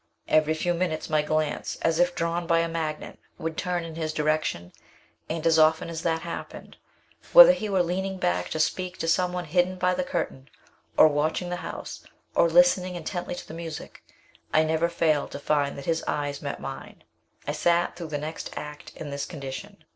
[0.27, 4.13] Every few minutes my glance, as if drawn by a magnet, would turn in his
[4.13, 4.73] direction,
[5.29, 6.77] and as often as that happened,
[7.33, 10.49] whether he were leaning back to speak to some one hidden by the curtain,
[10.97, 12.03] or watching the house,
[12.33, 14.03] or listening intently to the music,
[14.51, 17.03] I never failed to find that his eyes met mine.
[17.47, 19.83] I sat through the next act in this condition.